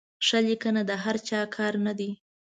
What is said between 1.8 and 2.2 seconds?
نه دی.